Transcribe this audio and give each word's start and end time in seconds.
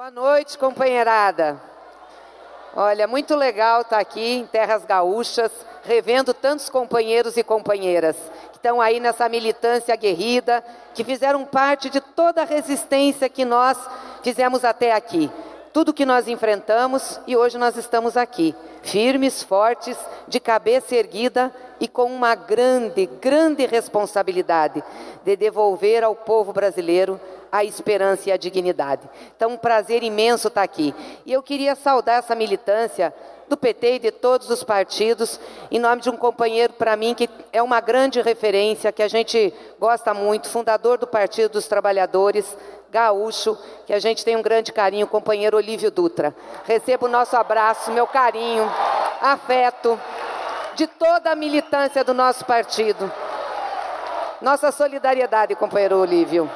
Boa 0.00 0.10
noite, 0.10 0.56
companheirada. 0.56 1.60
Olha, 2.74 3.06
muito 3.06 3.36
legal 3.36 3.82
estar 3.82 3.98
aqui 3.98 4.36
em 4.36 4.46
Terras 4.46 4.82
Gaúchas, 4.86 5.52
revendo 5.84 6.32
tantos 6.32 6.70
companheiros 6.70 7.36
e 7.36 7.44
companheiras 7.44 8.16
que 8.50 8.56
estão 8.56 8.80
aí 8.80 8.98
nessa 8.98 9.28
militância 9.28 9.92
aguerrida, 9.92 10.64
que 10.94 11.04
fizeram 11.04 11.44
parte 11.44 11.90
de 11.90 12.00
toda 12.00 12.40
a 12.40 12.46
resistência 12.46 13.28
que 13.28 13.44
nós 13.44 13.76
fizemos 14.22 14.64
até 14.64 14.94
aqui. 14.94 15.30
Tudo 15.70 15.92
que 15.92 16.06
nós 16.06 16.26
enfrentamos 16.28 17.20
e 17.26 17.36
hoje 17.36 17.58
nós 17.58 17.76
estamos 17.76 18.16
aqui, 18.16 18.54
firmes, 18.82 19.42
fortes, 19.42 19.98
de 20.26 20.40
cabeça 20.40 20.96
erguida 20.96 21.54
e 21.78 21.86
com 21.86 22.06
uma 22.06 22.34
grande, 22.34 23.04
grande 23.04 23.66
responsabilidade 23.66 24.82
de 25.26 25.36
devolver 25.36 26.02
ao 26.02 26.16
povo 26.16 26.54
brasileiro 26.54 27.20
a 27.50 27.64
esperança 27.64 28.28
e 28.28 28.32
a 28.32 28.36
dignidade. 28.36 29.08
Então, 29.36 29.50
um 29.50 29.56
prazer 29.56 30.02
imenso 30.02 30.48
estar 30.48 30.62
aqui. 30.62 30.94
E 31.26 31.32
eu 31.32 31.42
queria 31.42 31.74
saudar 31.74 32.18
essa 32.18 32.34
militância 32.34 33.12
do 33.48 33.56
PT 33.56 33.94
e 33.94 33.98
de 33.98 34.10
todos 34.12 34.48
os 34.48 34.62
partidos, 34.62 35.40
em 35.70 35.80
nome 35.80 36.00
de 36.00 36.08
um 36.08 36.16
companheiro 36.16 36.72
para 36.72 36.94
mim 36.94 37.14
que 37.14 37.28
é 37.52 37.60
uma 37.60 37.80
grande 37.80 38.22
referência, 38.22 38.92
que 38.92 39.02
a 39.02 39.08
gente 39.08 39.52
gosta 39.78 40.14
muito, 40.14 40.48
fundador 40.48 40.98
do 40.98 41.06
Partido 41.06 41.52
dos 41.52 41.66
Trabalhadores, 41.66 42.56
gaúcho, 42.92 43.58
que 43.86 43.92
a 43.92 43.98
gente 43.98 44.24
tem 44.24 44.36
um 44.36 44.42
grande 44.42 44.72
carinho, 44.72 45.06
companheiro 45.06 45.56
Olívio 45.56 45.90
Dutra. 45.90 46.34
Recebo 46.64 47.06
o 47.06 47.08
nosso 47.08 47.36
abraço, 47.36 47.90
meu 47.90 48.06
carinho, 48.06 48.70
afeto 49.20 49.98
de 50.76 50.86
toda 50.86 51.32
a 51.32 51.34
militância 51.34 52.04
do 52.04 52.14
nosso 52.14 52.44
partido. 52.44 53.10
Nossa 54.40 54.70
solidariedade, 54.70 55.56
companheiro 55.56 55.98
Olívio. 55.98 56.48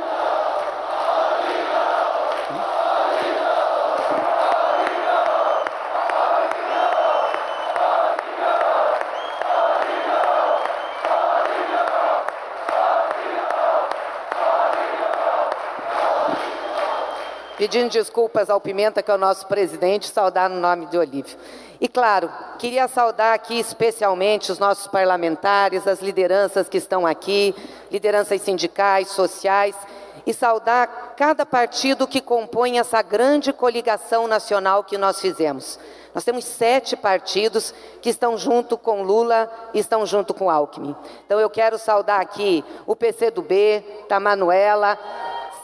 Pedindo 17.56 17.90
desculpas 17.90 18.50
ao 18.50 18.60
Pimenta, 18.60 19.02
que 19.02 19.10
é 19.10 19.14
o 19.14 19.18
nosso 19.18 19.46
presidente, 19.46 20.08
saudar 20.08 20.48
no 20.48 20.60
nome 20.60 20.86
de 20.86 20.98
Olívio. 20.98 21.36
E 21.80 21.88
claro, 21.88 22.30
queria 22.58 22.88
saudar 22.88 23.34
aqui 23.34 23.58
especialmente 23.58 24.50
os 24.50 24.58
nossos 24.58 24.86
parlamentares, 24.86 25.86
as 25.86 26.00
lideranças 26.00 26.68
que 26.68 26.78
estão 26.78 27.06
aqui, 27.06 27.54
lideranças 27.90 28.40
sindicais, 28.42 29.08
sociais, 29.08 29.74
e 30.26 30.32
saudar 30.32 31.14
cada 31.16 31.44
partido 31.44 32.06
que 32.06 32.20
compõe 32.20 32.78
essa 32.78 33.02
grande 33.02 33.52
coligação 33.52 34.26
nacional 34.26 34.82
que 34.82 34.96
nós 34.96 35.20
fizemos. 35.20 35.78
Nós 36.14 36.24
temos 36.24 36.44
sete 36.44 36.96
partidos 36.96 37.74
que 38.00 38.08
estão 38.08 38.38
junto 38.38 38.78
com 38.78 39.02
Lula 39.02 39.50
e 39.74 39.80
estão 39.80 40.06
junto 40.06 40.32
com 40.32 40.48
Alckmin. 40.48 40.94
Então 41.26 41.40
eu 41.40 41.50
quero 41.50 41.76
saudar 41.76 42.20
aqui 42.20 42.64
o 42.86 42.94
PCdoB, 42.94 43.84
da 44.08 44.20
Manuela, 44.20 44.98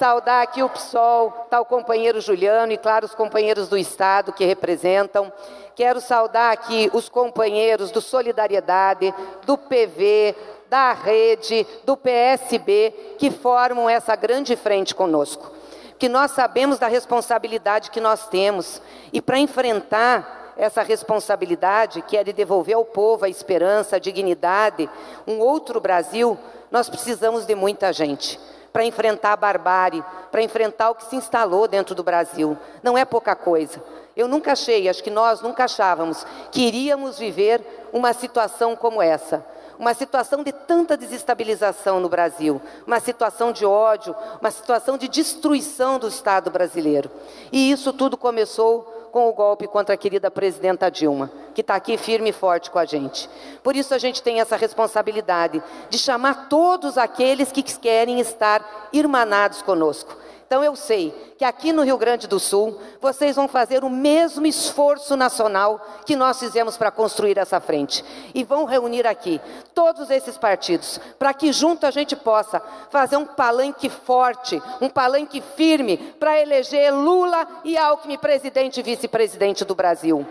saudar 0.01 0.43
aqui 0.43 0.63
o 0.63 0.69
PSOL, 0.71 1.43
está 1.45 1.61
o 1.61 1.65
companheiro 1.67 2.23
Juliano 2.23 2.73
e, 2.73 2.79
claro, 2.79 3.05
os 3.05 3.15
companheiros 3.15 3.69
do 3.69 3.77
Estado 3.77 4.33
que 4.33 4.47
representam. 4.47 5.31
Quero 5.75 6.01
saudar 6.01 6.55
aqui 6.55 6.91
os 6.95 7.11
companheiros 7.11 7.91
do 7.91 8.01
Solidariedade, 8.01 9.15
do 9.45 9.59
PV, 9.59 10.35
da 10.71 10.95
Rede, 10.95 11.67
do 11.85 11.99
PSB, 11.99 12.95
que 13.19 13.31
formam 13.31 13.91
essa 13.91 14.17
grande 14.17 14.57
frente 14.57 14.95
conosco. 14.95 15.53
Que 15.99 16.09
nós 16.09 16.31
sabemos 16.31 16.79
da 16.79 16.87
responsabilidade 16.87 17.91
que 17.91 18.01
nós 18.01 18.27
temos. 18.27 18.81
E 19.13 19.21
para 19.21 19.39
enfrentar 19.39 20.55
essa 20.57 20.81
responsabilidade, 20.81 22.01
que 22.01 22.17
é 22.17 22.25
de 22.25 22.33
devolver 22.33 22.75
ao 22.75 22.87
povo 22.87 23.27
a 23.27 23.29
esperança, 23.29 23.97
a 23.97 23.99
dignidade, 23.99 24.89
um 25.27 25.41
outro 25.41 25.79
Brasil, 25.79 26.39
nós 26.71 26.89
precisamos 26.89 27.45
de 27.45 27.55
muita 27.55 27.93
gente 27.93 28.41
para 28.73 28.85
enfrentar 28.85 29.33
a 29.33 29.37
barbárie, 29.37 30.05
para 30.31 30.43
enfrentar 30.43 30.91
o 30.91 30.95
que 30.95 31.05
se 31.05 31.17
instalou 31.17 31.67
dentro 31.67 31.95
do 31.95 32.03
Brasil. 32.03 32.57
Não 32.83 32.97
é 32.97 33.05
pouca 33.05 33.35
coisa. 33.35 33.83
Eu 34.17 34.29
nunca 34.29 34.53
achei, 34.53 34.89
acho 34.89 35.03
que 35.03 35.11
nós 35.11 35.41
nunca 35.41 35.65
achávamos, 35.65 36.27
que 36.51 36.63
iríamos 36.63 37.19
viver 37.19 37.89
uma 37.93 38.13
situação 38.13 38.77
como 38.77 39.01
essa. 39.01 39.45
Uma 39.79 39.95
situação 39.95 40.45
de 40.45 40.53
tanta 40.53 40.95
desestabilização 40.95 42.01
no 42.01 42.09
Brasil, 42.09 42.61
uma 42.87 43.01
situação 43.01 43.51
de 43.51 43.65
ódio, 43.65 44.15
uma 44.39 44.51
situação 44.51 44.99
de 44.99 45.09
destruição 45.09 45.99
do 45.99 46.07
Estado 46.07 46.51
brasileiro. 46.51 47.11
E 47.51 47.71
isso 47.73 47.91
tudo 47.95 48.15
começou 48.19 49.09
com 49.11 49.27
o 49.29 49.33
golpe 49.33 49.67
contra 49.67 49.95
a 49.95 49.99
querida 49.99 50.31
presidenta 50.31 50.91
Dilma, 50.91 51.31
que 51.61 51.63
está 51.63 51.75
aqui 51.75 51.99
firme 51.99 52.31
e 52.31 52.33
forte 52.33 52.71
com 52.71 52.79
a 52.79 52.87
gente. 52.87 53.29
Por 53.63 53.77
isso 53.77 53.93
a 53.93 53.99
gente 53.99 54.23
tem 54.23 54.41
essa 54.41 54.57
responsabilidade 54.57 55.63
de 55.91 55.99
chamar 55.99 56.49
todos 56.49 56.97
aqueles 56.97 57.53
que 57.53 57.63
querem 57.63 58.19
estar 58.19 58.89
irmanados 58.95 59.61
conosco. 59.61 60.17
Então 60.51 60.65
eu 60.65 60.75
sei 60.75 61.15
que 61.39 61.45
aqui 61.45 61.73
no 61.73 61.85
Rio 61.85 61.97
Grande 61.97 62.27
do 62.27 62.41
Sul 62.41 62.77
vocês 63.01 63.37
vão 63.37 63.47
fazer 63.47 63.85
o 63.85 63.89
mesmo 63.89 64.45
esforço 64.45 65.17
nacional 65.17 65.81
que 66.05 66.17
nós 66.17 66.41
fizemos 66.41 66.77
para 66.77 66.91
construir 66.91 67.39
essa 67.39 67.61
frente. 67.61 68.05
E 68.35 68.43
vão 68.43 68.65
reunir 68.65 69.07
aqui 69.07 69.41
todos 69.73 70.11
esses 70.11 70.37
partidos 70.37 70.99
para 71.21 71.33
que 71.33 71.53
junto 71.53 71.87
a 71.87 71.93
gente 71.93 72.17
possa 72.17 72.61
fazer 72.91 73.17
um 73.17 73.27
palanque 73.27 73.89
forte, 73.89 74.61
um 74.81 74.89
palanque 74.89 75.41
firme 75.55 75.97
para 76.19 76.41
eleger 76.41 76.93
Lula 76.93 77.47
e 77.63 77.79
Alckmin 77.79 78.19
presidente 78.19 78.81
e 78.81 78.83
vice-presidente 78.83 79.65
do 79.65 79.77
Brasil. 79.77 80.27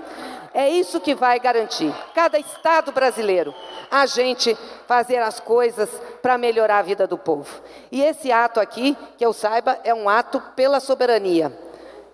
É 0.53 0.67
isso 0.67 0.99
que 0.99 1.13
vai 1.13 1.39
garantir, 1.39 1.93
cada 2.13 2.39
estado 2.39 2.91
brasileiro, 2.91 3.53
a 3.89 4.05
gente 4.05 4.57
fazer 4.87 5.17
as 5.17 5.39
coisas 5.39 5.89
para 6.21 6.37
melhorar 6.37 6.79
a 6.79 6.81
vida 6.81 7.05
do 7.05 7.17
povo. 7.17 7.61
E 7.91 8.01
esse 8.01 8.31
ato 8.31 8.59
aqui, 8.59 8.97
que 9.17 9.25
eu 9.25 9.31
saiba, 9.31 9.79
é 9.83 9.93
um 9.93 10.08
ato 10.09 10.41
pela 10.55 10.79
soberania. 10.79 11.53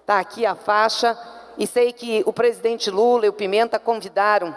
Está 0.01 0.19
aqui 0.19 0.45
a 0.45 0.53
faixa, 0.53 1.17
e 1.57 1.66
sei 1.66 1.94
que 1.94 2.22
o 2.25 2.33
presidente 2.33 2.91
Lula 2.91 3.25
e 3.25 3.29
o 3.29 3.33
Pimenta 3.33 3.79
convidaram 3.79 4.56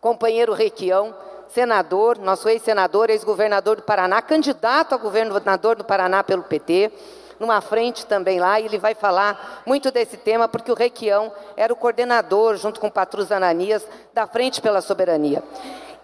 companheiro 0.00 0.54
Requião, 0.54 1.14
senador, 1.48 2.18
nosso 2.18 2.48
ex-senador, 2.48 3.10
ex-governador 3.10 3.76
do 3.76 3.82
Paraná, 3.82 4.22
candidato 4.22 4.94
a 4.94 4.98
governador 4.98 5.76
do 5.76 5.84
Paraná 5.84 6.24
pelo 6.24 6.42
PT, 6.42 6.90
numa 7.38 7.60
frente 7.60 8.06
também 8.06 8.40
lá, 8.40 8.58
e 8.58 8.66
ele 8.66 8.78
vai 8.78 8.94
falar 8.94 9.62
muito 9.66 9.90
desse 9.90 10.16
tema, 10.16 10.48
porque 10.48 10.70
o 10.70 10.76
Requião 10.76 11.32
era 11.56 11.72
o 11.72 11.76
coordenador, 11.76 12.56
junto 12.56 12.80
com 12.80 12.86
o 12.86 12.90
Patrus 12.90 13.30
Ananias, 13.30 13.86
da 14.14 14.26
Frente 14.26 14.60
pela 14.60 14.80
Soberania. 14.80 15.42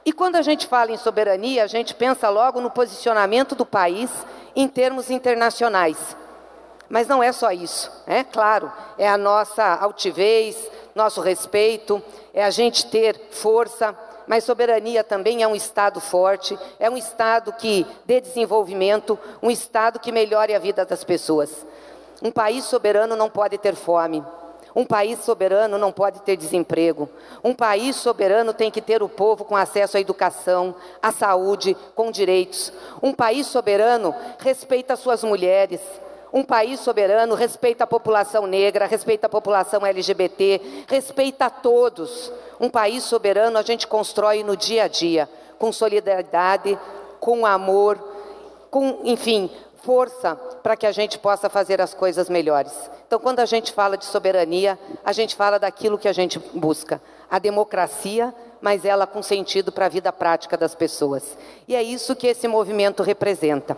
E 0.04 0.12
quando 0.12 0.36
a 0.36 0.42
gente 0.42 0.66
fala 0.66 0.90
em 0.90 0.96
soberania, 0.96 1.64
a 1.64 1.66
gente 1.66 1.94
pensa 1.94 2.28
logo 2.28 2.60
no 2.60 2.70
posicionamento 2.70 3.54
do 3.54 3.64
país 3.64 4.10
em 4.56 4.66
termos 4.66 5.10
internacionais. 5.10 6.16
Mas 6.88 7.06
não 7.06 7.22
é 7.22 7.32
só 7.32 7.50
isso, 7.52 7.90
é 8.06 8.24
claro, 8.24 8.72
é 8.96 9.06
a 9.06 9.18
nossa 9.18 9.62
altivez, 9.74 10.70
nosso 10.94 11.20
respeito, 11.20 12.02
é 12.32 12.42
a 12.42 12.50
gente 12.50 12.86
ter 12.86 13.28
força, 13.30 13.94
mas 14.26 14.44
soberania 14.44 15.04
também 15.04 15.42
é 15.42 15.48
um 15.48 15.54
Estado 15.54 16.00
forte, 16.00 16.58
é 16.78 16.88
um 16.88 16.96
Estado 16.96 17.52
que 17.52 17.86
dê 18.06 18.20
desenvolvimento, 18.20 19.18
um 19.42 19.50
Estado 19.50 19.98
que 19.98 20.12
melhore 20.12 20.54
a 20.54 20.58
vida 20.58 20.84
das 20.84 21.04
pessoas. 21.04 21.66
Um 22.22 22.30
país 22.30 22.64
soberano 22.64 23.14
não 23.14 23.30
pode 23.30 23.58
ter 23.58 23.74
fome. 23.74 24.24
Um 24.74 24.84
país 24.84 25.20
soberano 25.20 25.78
não 25.78 25.90
pode 25.90 26.20
ter 26.22 26.36
desemprego. 26.36 27.08
Um 27.42 27.54
país 27.54 27.96
soberano 27.96 28.52
tem 28.52 28.70
que 28.70 28.82
ter 28.82 29.02
o 29.02 29.08
povo 29.08 29.44
com 29.44 29.56
acesso 29.56 29.96
à 29.96 30.00
educação, 30.00 30.74
à 31.02 31.10
saúde, 31.10 31.76
com 31.94 32.10
direitos. 32.10 32.72
Um 33.02 33.12
país 33.12 33.46
soberano 33.46 34.14
respeita 34.38 34.94
suas 34.94 35.24
mulheres, 35.24 35.80
um 36.32 36.42
país 36.42 36.80
soberano 36.80 37.34
respeita 37.34 37.84
a 37.84 37.86
população 37.86 38.46
negra, 38.46 38.86
respeita 38.86 39.26
a 39.26 39.30
população 39.30 39.84
LGBT, 39.84 40.84
respeita 40.86 41.46
a 41.46 41.50
todos. 41.50 42.30
Um 42.60 42.68
país 42.68 43.04
soberano 43.04 43.58
a 43.58 43.62
gente 43.62 43.86
constrói 43.86 44.42
no 44.42 44.56
dia 44.56 44.84
a 44.84 44.88
dia, 44.88 45.28
com 45.58 45.72
solidariedade, 45.72 46.78
com 47.18 47.46
amor, 47.46 47.98
com, 48.70 49.00
enfim, 49.04 49.50
força 49.82 50.36
para 50.62 50.76
que 50.76 50.86
a 50.86 50.92
gente 50.92 51.18
possa 51.18 51.48
fazer 51.48 51.80
as 51.80 51.94
coisas 51.94 52.28
melhores. 52.28 52.72
Então, 53.06 53.18
quando 53.18 53.40
a 53.40 53.46
gente 53.46 53.72
fala 53.72 53.96
de 53.96 54.04
soberania, 54.04 54.78
a 55.02 55.12
gente 55.12 55.34
fala 55.34 55.58
daquilo 55.58 55.96
que 55.96 56.08
a 56.08 56.12
gente 56.12 56.38
busca, 56.38 57.00
a 57.30 57.38
democracia, 57.38 58.34
mas 58.60 58.84
ela 58.84 59.06
com 59.06 59.22
sentido 59.22 59.72
para 59.72 59.86
a 59.86 59.88
vida 59.88 60.12
prática 60.12 60.58
das 60.58 60.74
pessoas. 60.74 61.38
E 61.66 61.74
é 61.74 61.82
isso 61.82 62.14
que 62.14 62.26
esse 62.26 62.46
movimento 62.46 63.02
representa 63.02 63.76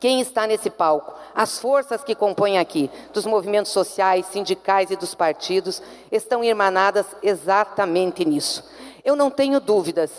quem 0.00 0.20
está 0.20 0.46
nesse 0.46 0.70
palco, 0.70 1.14
as 1.34 1.58
forças 1.58 2.04
que 2.04 2.14
compõem 2.14 2.58
aqui, 2.58 2.90
dos 3.12 3.26
movimentos 3.26 3.72
sociais, 3.72 4.26
sindicais 4.26 4.90
e 4.90 4.96
dos 4.96 5.14
partidos, 5.14 5.82
estão 6.10 6.42
irmanadas 6.44 7.06
exatamente 7.22 8.24
nisso. 8.24 8.64
Eu 9.04 9.16
não 9.16 9.30
tenho 9.30 9.60
dúvidas 9.60 10.10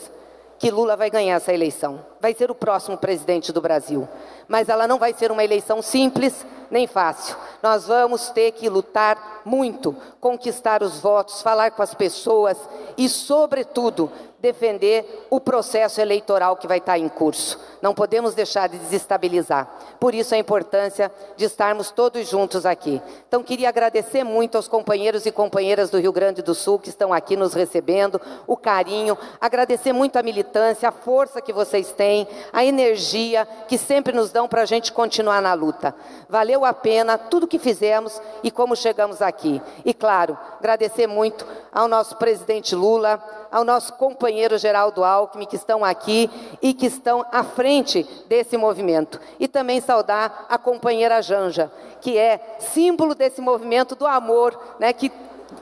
que 0.60 0.70
Lula 0.70 0.98
vai 0.98 1.10
ganhar 1.10 1.38
essa 1.38 1.54
eleição. 1.54 2.06
vai 2.20 2.34
ser 2.34 2.52
o 2.52 2.56
próximo 2.56 2.98
presidente 2.98 3.54
do 3.54 3.62
Brasil. 3.62 4.08
Mas 4.46 4.68
ela 4.68 4.86
não 4.86 5.00
vai 5.00 5.14
ser 5.14 5.32
uma 5.32 5.44
eleição 5.44 5.82
simples 5.82 6.46
nem 6.70 6.86
fácil. 6.86 7.36
Nós 7.64 7.88
vamos 7.88 8.30
ter 8.30 8.52
que 8.52 8.68
lutar 8.68 9.39
muito, 9.50 9.96
conquistar 10.22 10.84
os 10.84 11.00
votos, 11.00 11.42
falar 11.42 11.72
com 11.72 11.82
as 11.82 11.96
pessoas 11.96 12.58
e, 12.96 13.10
sobretudo, 13.10 14.12
defender 14.42 15.28
o 15.30 15.40
processo 15.40 16.00
eleitoral 16.00 16.56
que 16.56 16.68
vai 16.68 16.78
estar 16.78 16.98
em 16.98 17.10
curso. 17.10 17.60
Não 17.82 17.94
podemos 17.94 18.34
deixar 18.34 18.70
de 18.70 18.78
desestabilizar. 18.78 19.70
Por 20.00 20.16
isso 20.16 20.34
a 20.34 20.38
importância 20.38 21.12
de 21.36 21.46
estarmos 21.46 21.92
todos 21.92 22.28
juntos 22.28 22.66
aqui. 22.66 23.02
Então 23.28 23.44
queria 23.44 23.70
agradecer 23.70 24.24
muito 24.24 24.56
aos 24.56 24.68
companheiros 24.68 25.26
e 25.26 25.32
companheiras 25.32 25.90
do 25.90 26.00
Rio 26.00 26.12
Grande 26.12 26.42
do 26.42 26.56
Sul 26.56 26.80
que 26.80 26.90
estão 26.90 27.14
aqui 27.14 27.36
nos 27.36 27.54
recebendo, 27.54 28.20
o 28.48 28.56
carinho, 28.56 29.18
agradecer 29.42 29.94
muito 29.94 30.18
a 30.18 30.24
militância, 30.24 30.90
a 30.90 30.94
força 30.94 31.42
que 31.42 31.54
vocês 31.54 31.92
têm, 31.92 32.28
a 32.54 32.64
energia 32.64 33.48
que 33.68 33.78
sempre 33.78 34.14
nos 34.14 34.32
dão 34.32 34.48
para 34.48 34.62
a 34.62 34.66
gente 34.66 34.94
continuar 34.94 35.42
na 35.42 35.54
luta. 35.54 35.94
Valeu 36.30 36.64
a 36.64 36.74
pena 36.74 37.18
tudo 37.18 37.48
que 37.48 37.60
fizemos 37.60 38.22
e 38.42 38.52
como 38.52 38.76
chegamos 38.76 39.22
aqui. 39.40 39.62
E 39.86 39.94
claro, 39.94 40.38
agradecer 40.60 41.08
muito 41.08 41.46
ao 41.72 41.88
nosso 41.88 42.18
presidente 42.18 42.76
Lula, 42.76 43.24
ao 43.50 43.64
nosso 43.64 43.94
companheiro 43.94 44.58
Geraldo 44.58 45.04
Alckmin, 45.04 45.46
que 45.46 45.56
estão 45.56 45.84
aqui 45.84 46.30
e 46.62 46.74
que 46.74 46.86
estão 46.86 47.26
à 47.32 47.44
frente 47.44 48.04
desse 48.28 48.58
movimento. 48.58 49.20
E 49.40 49.48
também 49.48 49.80
saudar 49.80 50.46
a 50.50 50.58
companheira 50.58 51.22
Janja, 51.22 51.72
que 52.02 52.18
é 52.18 52.58
símbolo 52.60 53.16
desse 53.16 53.42
movimento 53.42 53.96
do 53.96 54.06
amor, 54.06 54.60
né, 54.80 54.92
que 54.92 55.10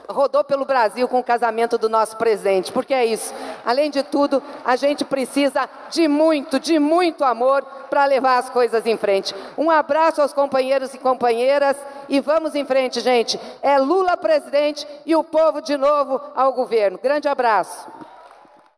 rodou 0.08 0.44
pelo 0.44 0.64
Brasil 0.64 1.08
com 1.08 1.18
o 1.18 1.24
casamento 1.24 1.78
do 1.78 1.88
nosso 1.88 2.16
presidente, 2.16 2.72
porque 2.72 2.94
é 2.94 3.04
isso. 3.04 3.34
Além 3.64 3.90
de 3.90 4.02
tudo, 4.02 4.42
a 4.64 4.76
gente 4.76 5.04
precisa 5.04 5.68
de 5.90 6.08
muito, 6.08 6.58
de 6.58 6.78
muito 6.78 7.24
amor 7.24 7.62
para 7.90 8.04
levar 8.04 8.38
as 8.38 8.50
coisas 8.50 8.84
em 8.86 8.96
frente. 8.96 9.34
Um 9.56 9.70
abraço 9.70 10.20
aos 10.22 10.32
companheiros 10.32 10.94
e 10.94 10.98
companheiras 10.98 11.76
e 12.08 12.20
vamos 12.20 12.54
em 12.54 12.64
frente, 12.64 13.00
gente. 13.00 13.40
É 13.62 13.78
Lula 13.78 14.16
presidente 14.16 14.86
e 15.04 15.14
o 15.14 15.24
povo 15.24 15.60
de 15.60 15.76
novo 15.76 16.20
ao 16.34 16.52
governo. 16.52 16.98
Grande 17.02 17.28
abraço. 17.28 18.07